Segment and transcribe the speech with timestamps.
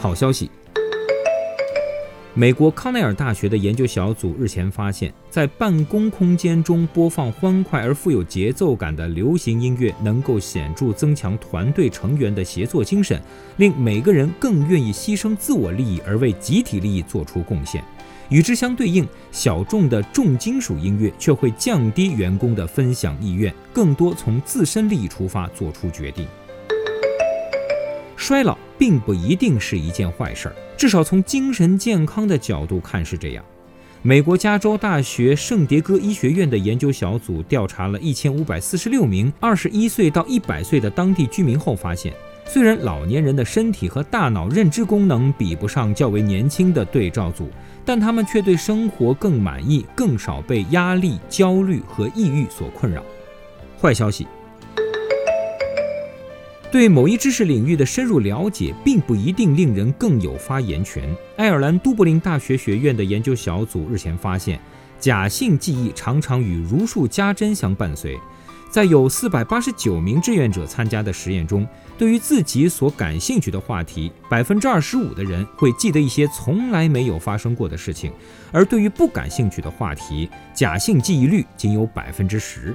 [0.00, 0.50] 好消息。
[2.32, 13.20] 美国康奈尔大学的研究小组日前发现，在办公空间中播放欢快而富有节奏感的流行音乐，能够显著增强团队成员的协作精神，
[13.56, 17.82] 令每个人更愿意牺牲自我利益而为集体利益做出贡献。
[18.28, 26.28] 与之相对应，小众的重金属音乐却会降低员工的分享意愿，更多从自身利益出发做出决定。
[28.30, 33.44] 衰老并不一定是一件坏事儿，至少从精神健康的角度看是这样。
[34.02, 47.50] 美国加州大学圣迭戈医学院的研究小组调查了一千五百四十六名二十一岁到一百岁的当地居民后发现，虽然老年人的身体和大脑认知功能比不上较为年轻的对照组，
[47.84, 53.02] 但他们却对生活更满意，更少被压力、焦虑和抑郁所困扰。
[53.82, 54.24] 坏消息。
[56.70, 61.02] 对某一知识领域的深入了解，并不一定令人更有发言权。
[61.36, 64.60] 爱尔兰都柏林大学学院的研究小组日前发现，
[65.00, 68.16] 假性记忆常常与如数家珍相伴随。
[68.70, 71.66] 在有四百八十九名志愿者参加的实验中，
[71.98, 78.12] 对于自己所感兴趣的话题，百分之二十五的人会记得一些从来没有发生过的事情，
[78.52, 82.72] 而对于不感兴趣的话题，假性记忆率仅有百分之十。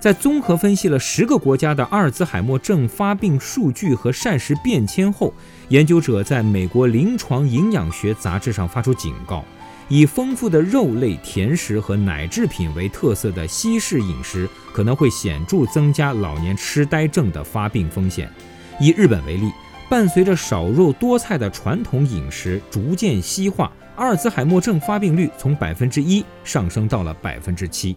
[0.00, 5.34] 在综合分析了十个国家的阿尔兹海默症发病数据和膳食变迁后，
[5.70, 9.44] 研究者在美国临床营养学杂志上发出警告：
[9.88, 18.30] 以丰富的肉类、甜食和奶制品为特色的西式饮食可能会显著增加老年痴呆症的发病风险。
[18.78, 19.50] 以日本为例，
[19.90, 27.96] 伴随着少肉多菜的传统饮食逐渐西化，阿尔兹海默症发病率从百分之一上升到了百分之七。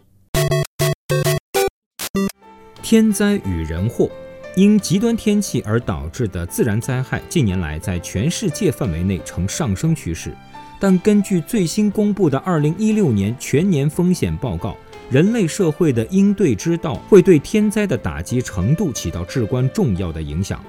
[2.91, 4.09] 天灾与人祸，
[4.53, 10.35] 因极端天气而导致的自然灾害，近年来在全世界范围内呈上升趋势。
[10.77, 14.75] 但根据最新公布的2016年全年风险报告，
[15.09, 20.61] 人类社会的应对之道会对天灾的打击程度起到至关重要的影响。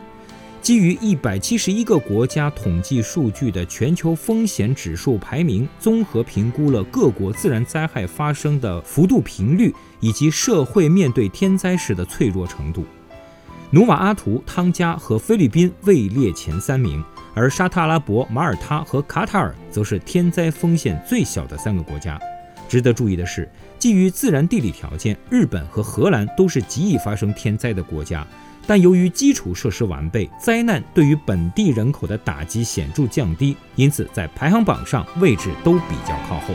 [0.62, 12.84] 基于一百七十一个国家统计数据的全球风险指数排名，综合评估了各国自然灾害发生的幅度、频率以及社会面对天灾时的脆弱程度。
[13.72, 17.03] 努瓦阿图、汤加和菲律宾位列前三名，
[17.34, 22.17] 而沙特阿拉伯、马耳他和卡塔尔则是天灾风险最小的三个国家。
[22.69, 28.27] 值得注意的是，基于自然地理条件，日本和荷兰都是极易发生天灾的国家。
[28.67, 36.55] 但由于基础设施完备，灾难对于本地人口的打击显著降低，因此在排行榜上位置都比较靠后。